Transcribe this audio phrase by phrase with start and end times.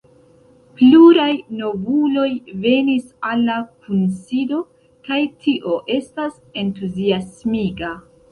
[0.77, 2.23] Pluraj novuloj
[2.63, 4.61] venis al la kunsido,
[5.09, 6.35] kaj tio estas
[6.65, 7.93] entuziasmiga.